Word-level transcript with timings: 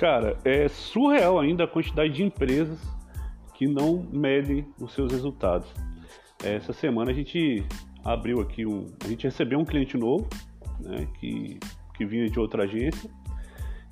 Cara, 0.00 0.38
é 0.46 0.66
surreal 0.66 1.38
ainda 1.38 1.64
a 1.64 1.66
quantidade 1.66 2.14
de 2.14 2.22
empresas 2.22 2.80
que 3.52 3.66
não 3.66 4.02
medem 4.10 4.64
os 4.80 4.94
seus 4.94 5.12
resultados. 5.12 5.68
Essa 6.42 6.72
semana 6.72 7.10
a 7.10 7.14
gente 7.14 7.62
abriu 8.02 8.40
aqui 8.40 8.64
um. 8.64 8.86
A 9.04 9.08
gente 9.08 9.24
recebeu 9.24 9.58
um 9.58 9.64
cliente 9.66 9.98
novo, 9.98 10.26
né, 10.80 11.06
que, 11.18 11.60
que 11.94 12.06
vinha 12.06 12.30
de 12.30 12.40
outra 12.40 12.62
agência, 12.62 13.10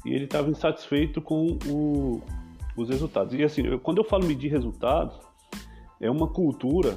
e 0.03 0.15
ele 0.15 0.25
estava 0.25 0.49
insatisfeito 0.49 1.21
com 1.21 1.59
o, 1.67 2.23
os 2.75 2.89
resultados. 2.89 3.35
E 3.35 3.45
assim, 3.45 3.67
eu, 3.67 3.79
quando 3.79 3.99
eu 3.99 4.05
falo 4.05 4.25
medir 4.25 4.51
resultados, 4.51 5.21
é 6.01 6.11
uma 6.11 6.29
cultura 6.29 6.97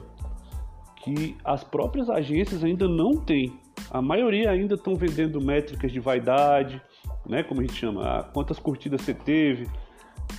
que 1.03 1.35
as 1.43 1.65
próprias 1.65 2.09
agências 2.09 2.63
ainda 2.63 2.87
não 2.87 3.17
têm. 3.17 3.59
A 3.89 4.01
maioria 4.01 4.49
ainda 4.49 4.75
estão 4.75 4.95
vendendo 4.95 5.41
métricas 5.41 5.91
de 5.91 5.99
vaidade, 5.99 6.81
né, 7.25 7.43
como 7.43 7.61
a 7.61 7.63
gente 7.63 7.75
chama, 7.75 8.03
ah, 8.03 8.23
quantas 8.23 8.59
curtidas 8.59 9.01
você 9.01 9.13
teve, 9.13 9.67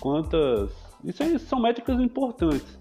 quantas. 0.00 0.70
Isso 1.04 1.22
aí 1.22 1.38
são 1.38 1.60
métricas 1.60 2.00
importantes, 2.00 2.78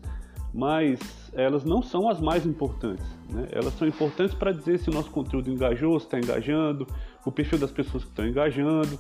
mas 0.54 1.00
elas 1.34 1.64
não 1.64 1.82
são 1.82 2.10
as 2.10 2.20
mais 2.20 2.46
importantes. 2.46 3.06
Né? 3.30 3.48
Elas 3.52 3.74
são 3.74 3.88
importantes 3.88 4.36
para 4.36 4.52
dizer 4.52 4.80
se 4.80 4.90
o 4.90 4.94
nosso 4.94 5.10
conteúdo 5.10 5.50
engajou, 5.50 6.00
se 6.00 6.06
está 6.06 6.20
engajando, 6.20 6.88
o 7.26 7.32
perfil 7.32 7.58
das 7.58 7.72
pessoas 7.72 8.04
que 8.04 8.10
estão 8.10 8.28
engajando, 8.28 9.00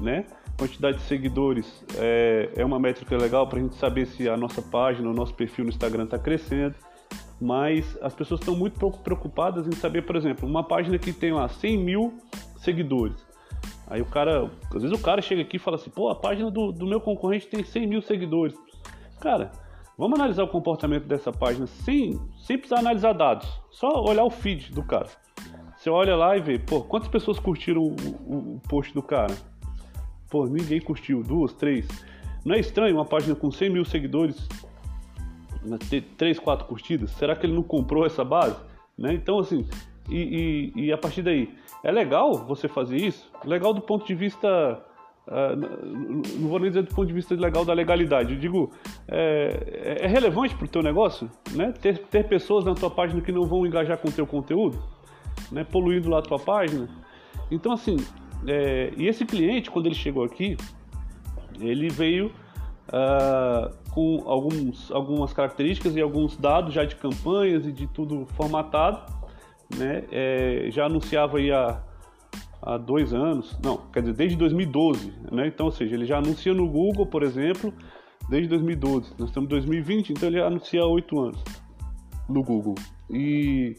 né? 0.00 0.26
Quantidade 0.58 0.98
de 0.98 1.04
seguidores 1.04 1.84
é, 1.96 2.50
é 2.56 2.64
uma 2.64 2.78
métrica 2.78 3.16
legal 3.16 3.46
para 3.46 3.58
a 3.58 3.62
gente 3.62 3.74
saber 3.76 4.06
se 4.06 4.28
a 4.28 4.36
nossa 4.36 4.62
página, 4.62 5.08
o 5.08 5.12
nosso 5.12 5.34
perfil 5.34 5.64
no 5.64 5.70
Instagram 5.70 6.04
está 6.04 6.18
crescendo. 6.18 6.74
Mas 7.38 7.98
as 8.00 8.14
pessoas 8.14 8.40
estão 8.40 8.56
muito 8.56 8.78
pouco 8.78 8.98
preocupadas 9.00 9.66
em 9.66 9.72
saber, 9.72 10.02
por 10.02 10.16
exemplo, 10.16 10.48
uma 10.48 10.64
página 10.64 10.98
que 10.98 11.12
tem 11.12 11.32
lá 11.32 11.46
100 11.46 11.78
mil 11.78 12.14
seguidores. 12.56 13.25
Aí 13.88 14.02
o 14.02 14.06
cara, 14.06 14.50
às 14.74 14.82
vezes 14.82 14.98
o 14.98 15.02
cara 15.02 15.22
chega 15.22 15.42
aqui 15.42 15.56
e 15.56 15.60
fala 15.60 15.76
assim, 15.76 15.90
pô, 15.90 16.08
a 16.08 16.14
página 16.14 16.50
do, 16.50 16.72
do 16.72 16.86
meu 16.86 17.00
concorrente 17.00 17.46
tem 17.46 17.62
100 17.62 17.86
mil 17.86 18.02
seguidores. 18.02 18.56
Cara, 19.20 19.52
vamos 19.96 20.18
analisar 20.18 20.42
o 20.42 20.48
comportamento 20.48 21.04
dessa 21.04 21.32
página 21.32 21.66
sem, 21.66 22.20
sem 22.38 22.58
precisar 22.58 22.80
analisar 22.80 23.12
dados. 23.12 23.48
Só 23.70 24.02
olhar 24.04 24.24
o 24.24 24.30
feed 24.30 24.72
do 24.72 24.82
cara. 24.82 25.08
Você 25.76 25.88
olha 25.88 26.16
lá 26.16 26.36
e 26.36 26.40
vê, 26.40 26.58
pô, 26.58 26.80
quantas 26.80 27.08
pessoas 27.08 27.38
curtiram 27.38 27.82
o, 27.82 27.94
o, 28.26 28.56
o 28.56 28.60
post 28.68 28.92
do 28.92 29.02
cara? 29.02 29.34
Pô, 30.28 30.46
ninguém 30.46 30.80
curtiu, 30.80 31.22
duas, 31.22 31.52
três. 31.52 31.86
Não 32.44 32.54
é 32.54 32.58
estranho 32.58 32.96
uma 32.96 33.04
página 33.04 33.34
com 33.34 33.50
100 33.50 33.70
mil 33.70 33.84
seguidores 33.84 34.48
ter 35.88 36.02
três, 36.16 36.38
quatro 36.38 36.66
curtidas? 36.66 37.10
Será 37.12 37.34
que 37.34 37.46
ele 37.46 37.54
não 37.54 37.62
comprou 37.62 38.06
essa 38.06 38.24
base? 38.24 38.56
Né? 38.96 39.14
Então, 39.14 39.38
assim, 39.38 39.66
e, 40.08 40.72
e, 40.76 40.86
e, 40.86 40.92
a 40.92 40.98
partir 40.98 41.22
daí, 41.22 41.52
é 41.82 41.90
legal 41.90 42.34
você 42.34 42.68
fazer 42.68 42.96
isso? 42.96 43.30
Legal 43.44 43.74
do 43.74 43.80
ponto 43.80 44.06
de 44.06 44.14
vista. 44.14 44.82
Uh, 45.26 46.38
não 46.38 46.48
vou 46.48 46.60
nem 46.60 46.68
dizer 46.68 46.82
do 46.82 46.94
ponto 46.94 47.08
de 47.08 47.12
vista 47.12 47.34
legal 47.34 47.64
da 47.64 47.72
legalidade, 47.72 48.34
eu 48.34 48.38
digo, 48.38 48.70
é, 49.08 49.98
é 50.02 50.06
relevante 50.06 50.54
para 50.54 50.66
o 50.66 50.68
teu 50.68 50.82
negócio, 50.82 51.28
né? 51.50 51.72
Ter, 51.72 51.98
ter 51.98 52.28
pessoas 52.28 52.64
na 52.64 52.74
tua 52.74 52.90
página 52.90 53.20
que 53.20 53.32
não 53.32 53.42
vão 53.42 53.66
engajar 53.66 53.98
com 53.98 54.06
o 54.08 54.12
teu 54.12 54.24
conteúdo, 54.24 54.80
né? 55.50 55.64
Poluindo 55.64 56.08
lá 56.08 56.20
a 56.20 56.22
tua 56.22 56.38
página. 56.38 56.88
Então, 57.50 57.72
assim, 57.72 57.96
é, 58.46 58.92
e 58.96 59.08
esse 59.08 59.24
cliente, 59.24 59.68
quando 59.68 59.86
ele 59.86 59.96
chegou 59.96 60.22
aqui, 60.22 60.56
ele 61.60 61.88
veio 61.88 62.32
uh, 62.88 63.74
com 63.90 64.22
alguns, 64.26 64.90
algumas 64.90 65.32
características 65.32 65.96
e 65.96 66.00
alguns 66.00 66.36
dados 66.36 66.74
já 66.74 66.84
de 66.84 66.96
campanhas 66.96 67.66
e 67.66 67.72
de 67.72 67.86
tudo 67.86 68.26
formatado, 68.36 69.00
né? 69.74 70.04
É, 70.10 70.68
já 70.70 70.86
anunciava 70.86 71.38
aí 71.38 71.50
há, 71.50 71.80
há 72.62 72.76
dois 72.76 73.12
anos, 73.12 73.58
não, 73.62 73.78
quer 73.92 74.00
dizer, 74.00 74.14
desde 74.14 74.36
2012, 74.36 75.12
né? 75.32 75.46
Então, 75.46 75.66
ou 75.66 75.72
seja, 75.72 75.94
ele 75.94 76.04
já 76.04 76.18
anuncia 76.18 76.52
no 76.52 76.68
Google, 76.68 77.06
por 77.06 77.22
exemplo, 77.22 77.72
desde 78.28 78.48
2012. 78.48 79.12
Nós 79.18 79.28
estamos 79.28 79.48
em 79.48 79.50
2020, 79.50 80.10
então 80.12 80.28
ele 80.28 80.40
anuncia 80.40 80.82
há 80.82 80.86
oito 80.86 81.18
anos 81.18 81.42
no 82.28 82.42
Google. 82.42 82.74
E, 83.10 83.76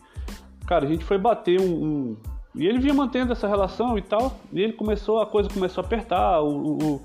cara, 0.65 0.85
a 0.85 0.89
gente 0.89 1.03
foi 1.03 1.17
bater 1.17 1.59
um, 1.59 1.83
um 1.83 2.17
e 2.57 2.65
ele 2.65 2.79
vinha 2.79 2.93
mantendo 2.93 3.33
essa 3.33 3.47
relação 3.47 3.97
e 3.99 4.01
tal, 4.01 4.39
e 4.51 4.61
ele 4.61 4.73
começou, 4.73 5.21
a 5.21 5.27
coisa 5.27 5.47
começou 5.47 5.83
a 5.83 5.85
apertar, 5.85 6.41
o, 6.41 6.77
o, 6.77 7.01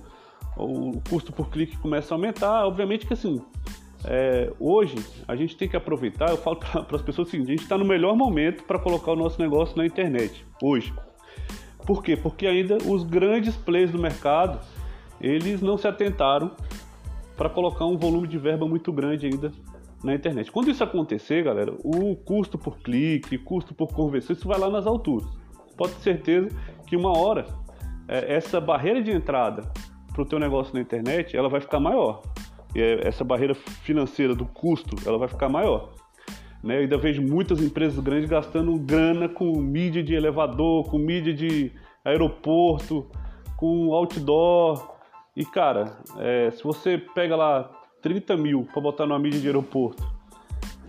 o 0.56 1.02
custo 1.10 1.30
por 1.30 1.50
clique 1.50 1.76
começa 1.76 2.14
a 2.14 2.16
aumentar. 2.16 2.66
Obviamente 2.66 3.06
que 3.06 3.12
assim, 3.12 3.38
é, 4.04 4.52
hoje 4.58 4.96
a 5.26 5.36
gente 5.36 5.56
tem 5.56 5.68
que 5.68 5.76
aproveitar, 5.76 6.30
eu 6.30 6.36
falo 6.36 6.56
para 6.86 6.96
as 6.96 7.02
pessoas 7.02 7.28
o 7.28 7.30
seguinte, 7.30 7.48
a 7.48 7.50
gente 7.52 7.62
está 7.62 7.78
no 7.78 7.84
melhor 7.84 8.16
momento 8.16 8.64
para 8.64 8.78
colocar 8.78 9.12
o 9.12 9.16
nosso 9.16 9.40
negócio 9.40 9.76
na 9.76 9.86
internet, 9.86 10.44
hoje. 10.62 10.92
Por 11.86 12.02
quê? 12.02 12.16
Porque 12.16 12.46
ainda 12.46 12.78
os 12.86 13.02
grandes 13.02 13.56
players 13.56 13.90
do 13.90 13.98
mercado, 13.98 14.60
eles 15.20 15.60
não 15.60 15.76
se 15.76 15.88
atentaram 15.88 16.52
para 17.36 17.48
colocar 17.48 17.86
um 17.86 17.96
volume 17.96 18.28
de 18.28 18.38
verba 18.38 18.68
muito 18.68 18.92
grande 18.92 19.26
ainda 19.26 19.52
na 20.02 20.14
internet. 20.14 20.50
Quando 20.52 20.70
isso 20.70 20.84
acontecer, 20.84 21.42
galera, 21.42 21.74
o 21.82 22.14
custo 22.14 22.56
por 22.56 22.78
clique, 22.78 23.36
custo 23.38 23.74
por 23.74 23.88
conversão, 23.88 24.34
isso 24.34 24.46
vai 24.46 24.58
lá 24.58 24.70
nas 24.70 24.86
alturas 24.86 25.42
pode 25.76 25.94
ter 25.94 26.02
certeza 26.02 26.48
que 26.86 26.96
uma 26.96 27.16
hora 27.16 27.46
é, 28.08 28.34
essa 28.34 28.60
barreira 28.60 29.02
de 29.02 29.10
entrada 29.10 29.62
para 30.12 30.22
o 30.22 30.24
teu 30.24 30.38
negócio 30.38 30.74
na 30.74 30.80
internet 30.80 31.36
ela 31.36 31.48
vai 31.48 31.60
ficar 31.60 31.80
maior. 31.80 32.22
É, 32.74 33.06
essa 33.06 33.22
barreira 33.22 33.54
financeira 33.54 34.34
do 34.34 34.46
custo 34.46 34.96
ela 35.06 35.18
vai 35.18 35.28
ficar 35.28 35.48
maior. 35.48 35.92
Né? 36.62 36.76
Eu 36.76 36.80
ainda 36.82 36.96
vejo 36.96 37.20
muitas 37.22 37.60
empresas 37.60 37.98
grandes 37.98 38.28
gastando 38.28 38.78
grana 38.78 39.28
com 39.28 39.56
mídia 39.60 40.02
de 40.02 40.14
elevador, 40.14 40.88
com 40.90 40.98
mídia 40.98 41.34
de 41.34 41.72
aeroporto, 42.04 43.10
com 43.56 43.92
outdoor. 43.92 44.96
E 45.36 45.44
cara, 45.44 45.98
é, 46.18 46.50
se 46.50 46.62
você 46.62 46.98
pega 46.98 47.36
lá 47.36 47.70
30 48.00 48.36
mil 48.36 48.66
para 48.72 48.80
botar 48.80 49.06
numa 49.06 49.18
mídia 49.18 49.40
de 49.40 49.46
aeroporto, 49.46 50.06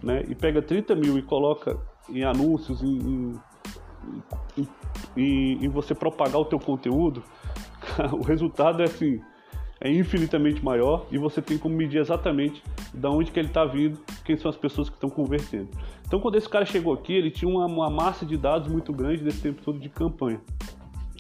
né? 0.02 0.24
E 0.28 0.36
pega 0.36 0.62
30 0.62 0.96
mil 0.96 1.18
e 1.18 1.22
coloca 1.22 1.78
em 2.10 2.24
anúncios, 2.24 2.84
em, 2.84 2.98
em 2.98 4.68
e, 5.16 5.58
e 5.62 5.68
você 5.68 5.94
propagar 5.94 6.40
o 6.42 6.46
teu 6.46 6.60
conteúdo, 6.60 7.24
o 8.12 8.24
resultado 8.24 8.82
é 8.82 8.86
assim, 8.86 9.22
é 9.84 9.92
infinitamente 9.92 10.64
maior 10.64 11.06
e 11.12 11.18
você 11.18 11.42
tem 11.42 11.58
como 11.58 11.76
medir 11.76 12.00
exatamente 12.00 12.64
de 12.94 13.06
onde 13.06 13.32
que 13.32 13.40
ele 13.40 13.50
está 13.50 13.66
vindo, 13.66 14.00
quem 14.24 14.38
são 14.38 14.50
as 14.50 14.56
pessoas 14.56 14.90
que 14.90 14.96
estão 14.96 15.10
convertendo. 15.10 15.70
Então, 16.08 16.22
quando 16.22 16.36
esse 16.36 16.48
cara 16.48 16.66
chegou 16.66 16.94
aqui, 16.94 17.14
ele 17.14 17.30
tinha 17.30 17.52
uma, 17.52 17.66
uma, 17.66 17.90
massa 17.90 18.26
de 18.26 18.38
dados 18.38 18.72
muito 18.72 18.94
grande 18.94 19.22
desse 19.22 19.42
tempo 19.42 19.62
todo 19.62 19.78
de 19.78 19.90
campanha. 19.90 20.40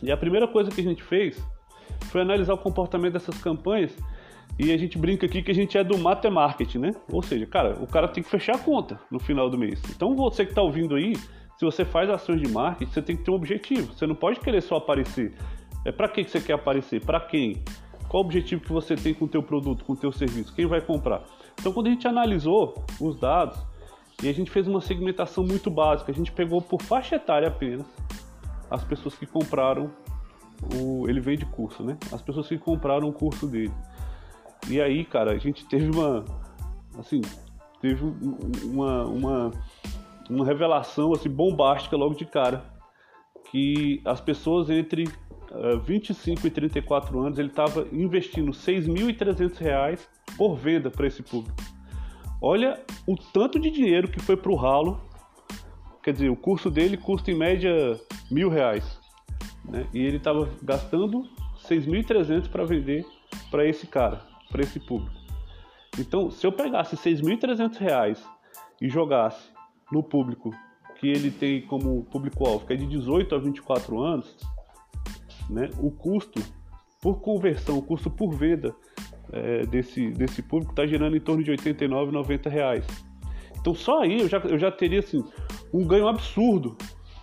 E 0.01 0.09
a 0.09 0.15
primeira 0.15 0.47
coisa 0.47 0.71
que 0.71 0.79
a 0.79 0.83
gente 0.83 1.03
fez 1.03 1.45
foi 2.05 2.21
analisar 2.21 2.53
o 2.53 2.57
comportamento 2.57 3.13
dessas 3.13 3.37
campanhas 3.41 3.93
e 4.57 4.71
a 4.71 4.77
gente 4.77 4.97
brinca 4.97 5.25
aqui 5.25 5.41
que 5.41 5.51
a 5.51 5.55
gente 5.55 5.77
é 5.77 5.83
do 5.83 5.97
matemarketing, 5.97 6.77
né? 6.77 6.91
Ou 7.11 7.21
seja, 7.21 7.45
cara, 7.45 7.77
o 7.81 7.87
cara 7.87 8.07
tem 8.07 8.23
que 8.23 8.29
fechar 8.29 8.55
a 8.55 8.59
conta 8.59 8.97
no 9.11 9.19
final 9.19 9.49
do 9.49 9.57
mês. 9.57 9.81
Então, 9.93 10.15
você 10.15 10.45
que 10.45 10.51
está 10.51 10.61
ouvindo 10.61 10.95
aí, 10.95 11.17
se 11.57 11.65
você 11.65 11.83
faz 11.83 12.09
ações 12.09 12.39
de 12.39 12.47
marketing, 12.47 12.91
você 12.91 13.01
tem 13.01 13.17
que 13.17 13.23
ter 13.23 13.31
um 13.31 13.35
objetivo. 13.35 13.91
Você 13.93 14.07
não 14.07 14.15
pode 14.15 14.39
querer 14.39 14.61
só 14.61 14.77
aparecer. 14.77 15.33
É 15.83 15.91
para 15.91 16.07
que 16.07 16.23
você 16.23 16.39
quer 16.39 16.53
aparecer? 16.53 17.03
Para 17.03 17.19
quem? 17.19 17.61
Qual 18.13 18.21
o 18.21 18.25
objetivo 18.27 18.61
que 18.61 18.71
você 18.71 18.95
tem 18.95 19.11
com 19.11 19.25
o 19.25 19.27
teu 19.27 19.41
produto, 19.41 19.83
com 19.83 19.93
o 19.93 19.95
teu 19.95 20.11
serviço? 20.11 20.53
Quem 20.53 20.67
vai 20.67 20.79
comprar? 20.79 21.23
Então, 21.59 21.73
quando 21.73 21.87
a 21.87 21.89
gente 21.89 22.07
analisou 22.07 22.85
os 23.01 23.19
dados 23.19 23.57
e 24.21 24.29
a 24.29 24.31
gente 24.31 24.51
fez 24.51 24.67
uma 24.67 24.81
segmentação 24.81 25.43
muito 25.43 25.71
básica, 25.71 26.11
a 26.11 26.13
gente 26.13 26.31
pegou 26.31 26.61
por 26.61 26.79
faixa 26.79 27.15
etária 27.15 27.47
apenas 27.47 27.87
as 28.69 28.83
pessoas 28.83 29.15
que 29.15 29.25
compraram 29.25 29.89
o 30.75 31.09
ele 31.09 31.19
vende 31.19 31.43
curso, 31.43 31.83
né? 31.83 31.97
As 32.11 32.21
pessoas 32.21 32.47
que 32.47 32.55
compraram 32.55 33.09
o 33.09 33.13
curso 33.13 33.47
dele. 33.47 33.73
E 34.69 34.79
aí, 34.79 35.03
cara, 35.03 35.31
a 35.31 35.39
gente 35.39 35.65
teve 35.65 35.89
uma 35.89 36.23
assim, 36.99 37.19
teve 37.81 38.05
uma, 38.63 39.05
uma 39.05 39.51
uma 40.29 40.45
revelação 40.45 41.13
assim 41.13 41.29
bombástica 41.29 41.97
logo 41.97 42.13
de 42.13 42.25
cara 42.25 42.63
que 43.49 44.03
as 44.05 44.21
pessoas 44.21 44.69
entre 44.69 45.09
25 45.85 46.47
e 46.47 46.49
34 46.49 47.19
anos 47.19 47.37
ele 47.37 47.49
estava 47.49 47.87
investindo 47.91 48.51
6.300 48.51 49.57
reais 49.57 50.09
por 50.37 50.55
venda 50.55 50.89
para 50.89 51.07
esse 51.07 51.21
público. 51.21 51.55
Olha 52.41 52.81
o 53.07 53.15
tanto 53.15 53.59
de 53.59 53.69
dinheiro 53.69 54.07
que 54.07 54.19
foi 54.19 54.35
para 54.35 54.51
o 54.51 54.55
ralo. 54.55 55.01
Quer 56.01 56.13
dizer, 56.13 56.29
o 56.29 56.35
curso 56.35 56.69
dele 56.69 56.97
custa 56.97 57.31
em 57.31 57.35
média 57.35 57.99
mil 58.29 58.49
reais, 58.49 58.99
né? 59.63 59.87
E 59.93 59.99
ele 59.99 60.17
estava 60.17 60.49
gastando 60.61 61.23
6.300 61.65 62.49
para 62.49 62.65
vender 62.65 63.05
para 63.49 63.65
esse 63.65 63.87
cara, 63.87 64.21
para 64.51 64.61
esse 64.61 64.79
público. 64.79 65.15
Então, 65.97 66.29
se 66.29 66.45
eu 66.45 66.51
pegasse 66.51 66.97
6.300 66.97 67.77
reais 67.77 68.27
e 68.81 68.89
jogasse 68.89 69.51
no 69.91 70.03
público 70.03 70.51
que 70.99 71.07
ele 71.07 71.31
tem 71.31 71.61
como 71.61 72.03
público-alvo, 72.05 72.65
que 72.65 72.73
é 72.73 72.75
de 72.75 72.87
18 72.87 73.35
a 73.35 73.37
24 73.37 74.01
anos, 74.01 74.35
né, 75.49 75.69
o 75.79 75.91
custo 75.91 76.41
por 77.01 77.19
conversão, 77.19 77.77
o 77.77 77.81
custo 77.81 78.09
por 78.09 78.33
venda 78.33 78.73
é, 79.31 79.65
desse, 79.65 80.09
desse 80.11 80.41
público 80.41 80.71
está 80.71 80.85
girando 80.85 81.17
em 81.17 81.19
torno 81.19 81.43
de 81.43 81.51
89, 81.51 82.11
90 82.11 82.49
reais. 82.49 82.85
Então 83.59 83.73
só 83.73 84.01
aí 84.01 84.21
eu 84.21 84.29
já, 84.29 84.37
eu 84.39 84.57
já 84.57 84.71
teria 84.71 84.99
assim, 84.99 85.23
um 85.73 85.85
ganho 85.85 86.07
absurdo 86.07 86.77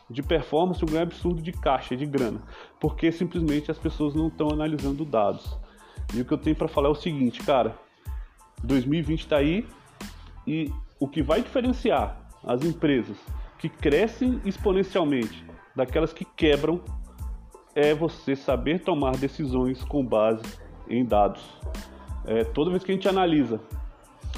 de 0.08 0.22
performance, 0.22 0.84
um 0.84 0.88
ganho 0.88 1.02
absurdo 1.02 1.40
de 1.40 1.52
caixa, 1.52 1.96
de 1.96 2.04
grana, 2.04 2.42
porque 2.80 3.12
simplesmente 3.12 3.70
as 3.70 3.78
pessoas 3.78 4.14
não 4.14 4.28
estão 4.28 4.50
analisando 4.50 5.04
dados. 5.04 5.58
E 6.14 6.20
o 6.20 6.24
que 6.24 6.32
eu 6.32 6.38
tenho 6.38 6.56
para 6.56 6.66
falar 6.66 6.88
é 6.88 6.92
o 6.92 6.94
seguinte, 6.94 7.42
cara, 7.42 7.78
2020 8.64 9.20
está 9.20 9.36
aí 9.36 9.66
e 10.46 10.70
o 10.98 11.06
que 11.06 11.22
vai 11.22 11.42
diferenciar 11.42 12.20
as 12.44 12.64
empresas 12.64 13.16
que 13.58 13.68
crescem 13.68 14.40
exponencialmente 14.44 15.44
daquelas 15.76 16.12
que 16.12 16.24
quebram 16.24 16.82
é 17.74 17.94
você 17.94 18.34
saber 18.34 18.80
tomar 18.80 19.16
decisões 19.16 19.82
com 19.84 20.04
base 20.04 20.42
em 20.88 21.04
dados. 21.04 21.42
É, 22.26 22.44
toda 22.44 22.70
vez 22.70 22.82
que 22.82 22.90
a 22.90 22.94
gente 22.94 23.08
analisa 23.08 23.60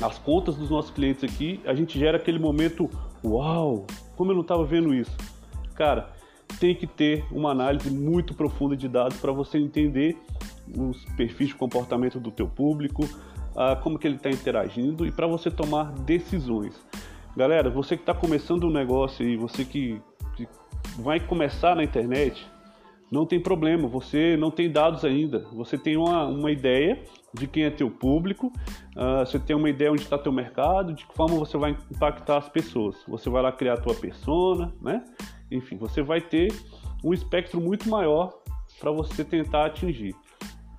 as 0.01 0.19
contas 0.19 0.57
dos 0.57 0.71
nossos 0.71 0.91
clientes 0.91 1.25
aqui, 1.25 1.61
a 1.67 1.75
gente 1.75 1.99
gera 1.99 2.17
aquele 2.17 2.39
momento, 2.39 2.89
uau, 3.25 3.87
como 4.17 4.31
eu 4.31 4.35
não 4.35 4.43
estava 4.43 4.65
vendo 4.65 4.95
isso. 4.95 5.17
Cara, 5.75 6.11
tem 6.59 6.75
que 6.75 6.87
ter 6.87 7.25
uma 7.31 7.51
análise 7.51 7.91
muito 7.91 8.35
profunda 8.35 8.77
de 8.77 8.89
dados 8.89 9.19
para 9.19 9.33
você 9.33 9.59
entender 9.59 10.17
os 10.77 11.05
perfis 11.17 11.49
de 11.49 11.55
comportamento 11.55 12.21
do 12.21 12.31
teu 12.31 12.47
público, 12.47 13.05
uh, 13.05 13.81
como 13.83 13.99
que 13.99 14.07
ele 14.07 14.17
está 14.17 14.31
interagindo 14.31 15.07
e 15.07 15.11
para 15.11 15.27
você 15.27 15.51
tomar 15.51 15.93
decisões. 15.93 16.75
Galera, 17.37 17.71
você 17.71 17.97
que 17.97 18.03
está 18.03 18.15
começando 18.15 18.65
um 18.65 18.71
negócio 18.71 19.27
e 19.27 19.37
você 19.37 19.65
que, 19.65 20.01
que 20.37 20.47
vai 20.99 21.19
começar 21.19 21.75
na 21.75 21.83
internet, 21.83 22.47
não 23.13 23.27
tem 23.27 23.39
problema, 23.39 23.87
você 23.87 24.39
não 24.39 24.51
tem 24.51 24.71
dados 24.71 25.05
ainda, 25.05 25.41
você 25.53 25.77
tem 25.77 25.99
uma, 25.99 26.25
uma 26.25 26.51
ideia 26.51 27.05
de 27.35 27.47
quem 27.47 27.65
é 27.65 27.71
teu 27.71 27.91
público, 27.91 28.51
uh, 28.97 29.27
você 29.27 29.39
tem 29.39 29.55
uma 29.55 29.69
ideia 29.69 29.93
onde 29.93 30.01
está 30.01 30.17
teu 30.17 30.33
mercado, 30.33 30.95
de 30.95 31.07
que 31.07 31.15
forma 31.15 31.37
você 31.37 31.59
vai 31.59 31.77
impactar 31.91 32.39
as 32.39 32.49
pessoas. 32.49 32.97
Você 33.07 33.29
vai 33.29 33.43
lá 33.43 33.53
criar 33.53 33.75
a 33.75 33.77
tua 33.77 33.95
persona, 33.95 34.73
né? 34.81 35.05
Enfim, 35.51 35.77
você 35.77 36.01
vai 36.01 36.23
ter 36.23 36.55
um 37.05 37.13
espectro 37.13 37.61
muito 37.61 37.87
maior 37.87 38.33
para 38.81 38.91
você 38.91 39.23
tentar 39.23 39.67
atingir. 39.67 40.17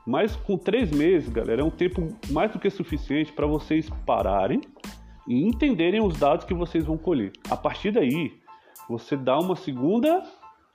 Mas 0.06 0.36
com 0.36 0.58
três 0.58 0.90
meses, 0.90 1.30
galera, 1.30 1.62
é 1.62 1.64
um 1.64 1.70
tempo 1.70 2.18
mais 2.32 2.52
do 2.52 2.58
que 2.58 2.70
suficiente 2.72 3.32
para 3.32 3.46
vocês 3.46 3.92
pararem 4.08 4.60
e 5.28 5.48
entenderem 5.48 6.02
os 6.02 6.18
dados 6.18 6.46
que 6.46 6.54
vocês 6.54 6.84
vão 6.84 6.98
colher. 6.98 7.32
A 7.48 7.56
partir 7.56 7.92
daí, 7.92 8.34
você 8.90 9.16
dá 9.16 9.38
uma 9.38 9.56
segunda 9.56 10.24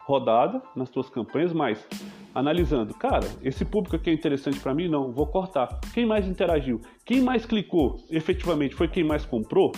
rodada 0.08 0.62
nas 0.74 0.88
suas 0.88 1.10
campanhas, 1.10 1.52
mas 1.52 1.86
analisando, 2.34 2.94
cara, 2.94 3.28
esse 3.42 3.62
público 3.62 3.94
aqui 3.94 4.08
é 4.08 4.12
interessante 4.14 4.58
para 4.58 4.72
mim? 4.72 4.88
Não, 4.88 5.12
vou 5.12 5.26
cortar. 5.26 5.78
Quem 5.92 6.06
mais 6.06 6.26
interagiu? 6.26 6.80
Quem 7.04 7.20
mais 7.20 7.44
clicou? 7.44 7.96
Efetivamente 8.10 8.74
foi 8.74 8.88
quem 8.88 9.04
mais 9.04 9.26
comprou? 9.26 9.70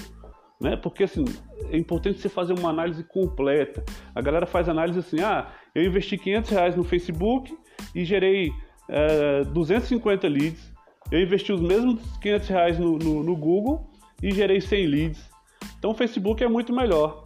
Né? 0.61 0.77
Porque 0.77 1.03
assim, 1.03 1.25
é 1.69 1.77
importante 1.77 2.21
você 2.21 2.29
fazer 2.29 2.57
uma 2.57 2.71
análise 2.71 3.03
completa. 3.03 3.85
A 4.15 4.21
galera 4.21 4.47
faz 4.47 4.69
análise 4.69 5.01
assim: 5.01 5.21
ah, 5.21 5.49
eu 5.75 5.83
investi 5.83 6.17
500 6.17 6.51
reais 6.51 6.77
no 6.77 6.85
Facebook 6.85 7.53
e 7.93 8.05
gerei 8.05 8.53
é, 8.89 9.43
250 9.45 10.29
leads. 10.29 10.73
Eu 11.11 11.21
investi 11.21 11.53
os 11.53 11.61
mesmos 11.61 12.01
500 12.19 12.49
reais 12.49 12.79
no, 12.79 12.99
no, 12.99 13.25
no 13.25 13.37
Google 13.37 13.91
e 14.23 14.31
gerei 14.31 14.61
100 14.61 14.87
leads. 14.87 15.31
Então 15.77 15.91
o 15.91 15.95
Facebook 15.95 16.45
é 16.45 16.49
muito 16.49 16.73
melhor. 16.73 17.25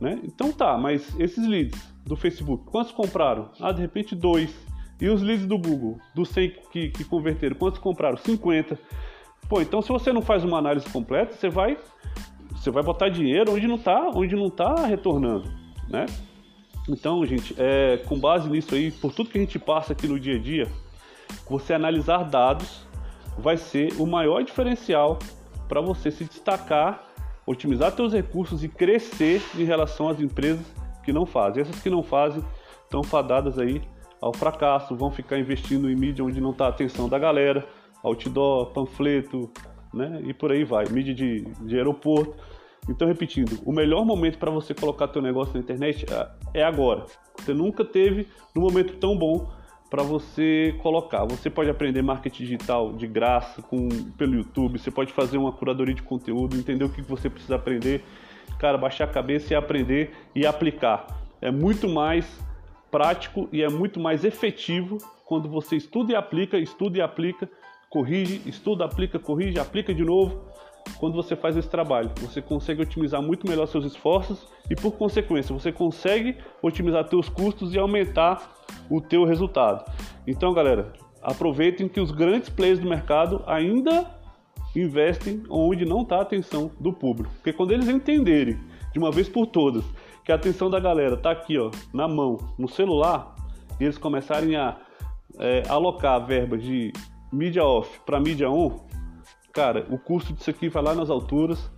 Né? 0.00 0.18
Então 0.24 0.50
tá, 0.50 0.78
mas 0.78 1.14
esses 1.18 1.46
leads 1.46 1.78
do 2.04 2.16
Facebook, 2.16 2.64
quantos 2.70 2.92
compraram? 2.92 3.50
Ah, 3.60 3.70
de 3.70 3.82
repente 3.82 4.14
dois. 4.14 4.50
E 5.00 5.08
os 5.08 5.22
leads 5.22 5.46
do 5.46 5.58
Google, 5.58 5.98
dos 6.14 6.28
100 6.30 6.52
que, 6.70 6.88
que 6.90 7.04
converteram, 7.04 7.56
quantos 7.56 7.78
compraram? 7.78 8.16
50. 8.16 8.78
Pô, 9.48 9.60
então 9.60 9.82
se 9.82 9.88
você 9.88 10.12
não 10.12 10.22
faz 10.22 10.44
uma 10.44 10.58
análise 10.58 10.88
completa, 10.90 11.34
você 11.34 11.48
vai 11.48 11.76
você 12.52 12.70
vai 12.70 12.82
botar 12.82 13.08
dinheiro 13.08 13.52
onde 13.52 13.66
não 13.66 13.76
está, 13.76 14.10
onde 14.14 14.36
não 14.36 14.50
tá 14.50 14.86
retornando, 14.86 15.50
né? 15.88 16.06
Então, 16.88 17.24
gente, 17.24 17.54
é, 17.56 17.98
com 18.06 18.18
base 18.18 18.48
nisso 18.48 18.74
aí, 18.74 18.90
por 18.90 19.12
tudo 19.12 19.30
que 19.30 19.38
a 19.38 19.40
gente 19.40 19.58
passa 19.58 19.92
aqui 19.92 20.06
no 20.06 20.18
dia 20.18 20.36
a 20.36 20.38
dia, 20.38 20.68
você 21.48 21.72
analisar 21.72 22.24
dados 22.24 22.86
vai 23.38 23.56
ser 23.56 23.92
o 23.98 24.06
maior 24.06 24.42
diferencial 24.42 25.18
para 25.68 25.80
você 25.80 26.10
se 26.10 26.24
destacar, 26.24 27.09
otimizar 27.46 27.92
seus 27.92 28.12
recursos 28.12 28.62
e 28.62 28.68
crescer 28.68 29.42
em 29.56 29.64
relação 29.64 30.08
às 30.08 30.20
empresas 30.20 30.66
que 31.02 31.12
não 31.12 31.26
fazem. 31.26 31.62
Essas 31.62 31.80
que 31.80 31.90
não 31.90 32.02
fazem 32.02 32.42
estão 32.84 33.02
fadadas 33.02 33.58
aí 33.58 33.82
ao 34.20 34.32
fracasso, 34.32 34.94
vão 34.94 35.10
ficar 35.10 35.38
investindo 35.38 35.90
em 35.90 35.96
mídia 35.96 36.24
onde 36.24 36.40
não 36.40 36.50
está 36.50 36.66
a 36.66 36.68
atenção 36.68 37.08
da 37.08 37.18
galera, 37.18 37.66
outdoor, 38.02 38.66
panfleto, 38.72 39.50
né? 39.92 40.20
E 40.24 40.34
por 40.34 40.52
aí 40.52 40.62
vai, 40.64 40.86
mídia 40.88 41.14
de, 41.14 41.42
de 41.62 41.76
aeroporto. 41.76 42.34
Então, 42.88 43.08
repetindo, 43.08 43.60
o 43.64 43.72
melhor 43.72 44.04
momento 44.04 44.38
para 44.38 44.50
você 44.50 44.74
colocar 44.74 45.08
teu 45.08 45.22
negócio 45.22 45.54
na 45.54 45.60
internet 45.60 46.06
é, 46.12 46.60
é 46.60 46.62
agora. 46.62 47.04
Você 47.38 47.54
nunca 47.54 47.84
teve 47.84 48.26
um 48.56 48.60
momento 48.60 48.96
tão 48.96 49.16
bom 49.16 49.50
para 49.90 50.02
você 50.02 50.74
colocar. 50.80 51.24
Você 51.24 51.50
pode 51.50 51.68
aprender 51.68 52.00
marketing 52.00 52.44
digital 52.44 52.92
de 52.92 53.06
graça 53.06 53.60
com, 53.60 53.88
pelo 54.16 54.36
YouTube, 54.36 54.78
você 54.78 54.90
pode 54.90 55.12
fazer 55.12 55.36
uma 55.36 55.52
curadoria 55.52 55.94
de 55.94 56.02
conteúdo, 56.02 56.56
entender 56.56 56.84
o 56.84 56.88
que 56.88 57.02
você 57.02 57.28
precisa 57.28 57.56
aprender 57.56 58.02
cara, 58.60 58.76
baixar 58.76 59.04
a 59.04 59.08
cabeça 59.08 59.54
e 59.54 59.56
aprender 59.56 60.14
e 60.34 60.46
aplicar. 60.46 61.06
É 61.40 61.50
muito 61.50 61.88
mais 61.88 62.26
prático 62.90 63.48
e 63.50 63.62
é 63.62 63.68
muito 63.68 63.98
mais 63.98 64.24
efetivo 64.24 64.98
quando 65.24 65.48
você 65.48 65.76
estuda 65.76 66.12
e 66.12 66.14
aplica, 66.14 66.58
estuda 66.58 66.98
e 66.98 67.00
aplica, 67.00 67.48
corrige, 67.88 68.42
estuda, 68.46 68.84
aplica, 68.84 69.18
corrige, 69.18 69.58
aplica 69.58 69.94
de 69.94 70.04
novo. 70.04 70.42
Quando 71.00 71.14
você 71.14 71.34
faz 71.34 71.56
esse 71.56 71.68
trabalho, 71.68 72.10
você 72.20 72.42
consegue 72.42 72.82
otimizar 72.82 73.22
muito 73.22 73.48
melhor 73.48 73.64
seus 73.64 73.86
esforços 73.86 74.46
e, 74.68 74.76
por 74.76 74.92
consequência, 74.92 75.54
você 75.54 75.72
consegue 75.72 76.36
otimizar 76.60 77.08
seus 77.08 77.26
custos 77.26 77.74
e 77.74 77.78
aumentar 77.78 78.52
o 78.90 79.00
teu 79.00 79.24
resultado. 79.24 79.90
Então, 80.26 80.52
galera, 80.52 80.92
aproveitem 81.22 81.88
que 81.88 82.00
os 82.00 82.10
grandes 82.10 82.50
players 82.50 82.78
do 82.78 82.86
mercado 82.86 83.42
ainda 83.46 84.10
investem 84.76 85.42
onde 85.48 85.86
não 85.86 86.02
está 86.02 86.16
a 86.16 86.22
atenção 86.22 86.70
do 86.78 86.92
público. 86.92 87.32
Porque 87.36 87.54
quando 87.54 87.72
eles 87.72 87.88
entenderem 87.88 88.58
de 88.92 88.98
uma 88.98 89.10
vez 89.10 89.26
por 89.26 89.46
todas 89.46 89.82
que 90.22 90.30
a 90.30 90.34
atenção 90.34 90.68
da 90.68 90.78
galera 90.78 91.14
está 91.14 91.30
aqui, 91.30 91.58
ó, 91.58 91.70
na 91.94 92.06
mão, 92.06 92.36
no 92.58 92.68
celular, 92.68 93.34
e 93.80 93.84
eles 93.84 93.96
começarem 93.96 94.54
a 94.54 94.76
é, 95.38 95.62
alocar 95.66 96.26
verbas 96.26 96.62
de 96.62 96.92
mídia 97.32 97.64
off 97.64 97.98
para 98.04 98.20
mídia 98.20 98.50
on, 98.50 98.89
cara, 99.52 99.86
o 99.90 99.98
custo 99.98 100.32
disso 100.32 100.50
aqui 100.50 100.68
vai 100.68 100.82
lá 100.82 100.94
nas 100.94 101.10
alturas 101.10 101.70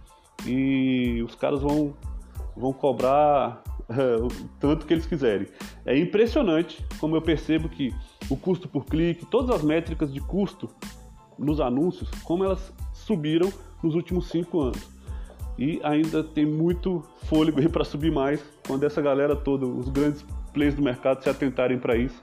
e 0.46 1.22
os 1.22 1.34
caras 1.34 1.60
vão, 1.60 1.94
vão 2.56 2.72
cobrar 2.72 3.62
é, 3.88 4.16
o 4.22 4.28
tanto 4.58 4.86
que 4.86 4.94
eles 4.94 5.06
quiserem. 5.06 5.46
É 5.84 5.96
impressionante 5.98 6.84
como 6.98 7.16
eu 7.16 7.22
percebo 7.22 7.68
que 7.68 7.94
o 8.28 8.36
custo 8.36 8.68
por 8.68 8.84
clique, 8.84 9.26
todas 9.26 9.50
as 9.50 9.62
métricas 9.62 10.12
de 10.12 10.20
custo 10.20 10.68
nos 11.38 11.60
anúncios, 11.60 12.08
como 12.22 12.44
elas 12.44 12.72
subiram 12.92 13.52
nos 13.82 13.94
últimos 13.94 14.28
cinco 14.28 14.60
anos. 14.60 14.90
E 15.58 15.80
ainda 15.82 16.24
tem 16.24 16.46
muito 16.46 17.04
fôlego 17.24 17.60
aí 17.60 17.68
para 17.70 17.84
subir 17.84 18.12
mais 18.12 18.42
quando 18.66 18.84
essa 18.84 19.02
galera 19.02 19.36
toda, 19.36 19.66
os 19.66 19.88
grandes 19.88 20.24
players 20.52 20.74
do 20.74 20.82
mercado 20.82 21.22
se 21.22 21.28
atentarem 21.28 21.78
para 21.78 21.96
isso 21.96 22.22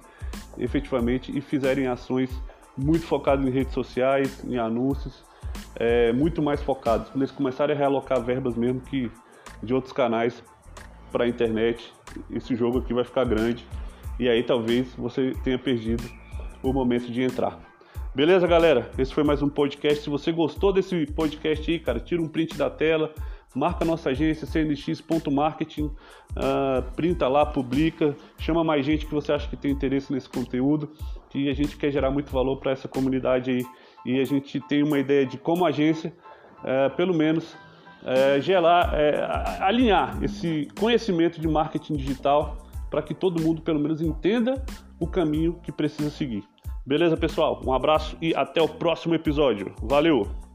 efetivamente 0.57 1.35
e 1.35 1.41
fizerem 1.41 1.87
ações 1.87 2.29
muito 2.77 3.05
focadas 3.05 3.45
em 3.45 3.49
redes 3.49 3.73
sociais, 3.73 4.43
em 4.45 4.57
anúncios, 4.57 5.23
é, 5.75 6.11
muito 6.13 6.41
mais 6.41 6.61
focados. 6.61 7.09
Quando 7.09 7.21
eles 7.21 7.31
começarem 7.31 7.75
a 7.75 7.77
realocar 7.77 8.21
verbas 8.21 8.55
mesmo 8.55 8.81
que 8.81 9.11
de 9.61 9.73
outros 9.73 9.93
canais 9.93 10.43
para 11.11 11.25
a 11.25 11.27
internet, 11.27 11.93
esse 12.31 12.55
jogo 12.55 12.79
aqui 12.79 12.93
vai 12.93 13.03
ficar 13.03 13.25
grande 13.25 13.65
e 14.19 14.27
aí 14.27 14.43
talvez 14.43 14.93
você 14.95 15.33
tenha 15.43 15.57
perdido 15.57 16.03
o 16.61 16.73
momento 16.73 17.11
de 17.11 17.21
entrar. 17.21 17.59
Beleza, 18.13 18.45
galera? 18.45 18.89
Esse 18.97 19.13
foi 19.13 19.23
mais 19.23 19.41
um 19.41 19.47
podcast. 19.47 20.03
Se 20.03 20.09
você 20.09 20.31
gostou 20.31 20.73
desse 20.73 21.05
podcast 21.05 21.71
aí, 21.71 21.79
cara, 21.79 21.99
tira 21.99 22.21
um 22.21 22.27
print 22.27 22.57
da 22.57 22.69
tela, 22.69 23.13
marca 23.55 23.85
nossa 23.85 24.09
agência 24.09 24.45
cnx.marketing, 24.45 25.85
uh, 25.85 26.91
printa 26.95 27.27
lá, 27.27 27.45
publica, 27.45 28.15
chama 28.37 28.63
mais 28.63 28.85
gente 28.85 29.05
que 29.05 29.13
você 29.13 29.31
acha 29.31 29.47
que 29.47 29.55
tem 29.55 29.71
interesse 29.71 30.11
nesse 30.11 30.27
conteúdo, 30.27 30.91
que 31.29 31.49
a 31.49 31.53
gente 31.53 31.77
quer 31.77 31.91
gerar 31.91 32.11
muito 32.11 32.31
valor 32.31 32.57
para 32.57 32.71
essa 32.71 32.87
comunidade 32.87 33.51
aí 33.51 33.65
e 34.05 34.19
a 34.19 34.25
gente 34.25 34.59
tem 34.61 34.83
uma 34.83 34.99
ideia 34.99 35.25
de 35.25 35.37
como 35.37 35.65
agência, 35.65 36.13
uh, 36.59 36.95
pelo 36.95 37.13
menos, 37.13 37.55
gerar, 38.41 38.93
uh, 38.93 39.63
alinhar 39.63 40.17
esse 40.23 40.69
conhecimento 40.79 41.39
de 41.41 41.47
marketing 41.49 41.95
digital 41.95 42.57
para 42.89 43.01
que 43.01 43.13
todo 43.13 43.41
mundo, 43.41 43.61
pelo 43.61 43.79
menos, 43.79 44.01
entenda 44.01 44.63
o 44.99 45.05
caminho 45.05 45.59
que 45.61 45.71
precisa 45.71 46.09
seguir. 46.09 46.43
Beleza, 46.85 47.15
pessoal? 47.15 47.61
Um 47.65 47.73
abraço 47.73 48.17
e 48.21 48.33
até 48.33 48.61
o 48.61 48.67
próximo 48.67 49.13
episódio. 49.13 49.73
Valeu! 49.83 50.48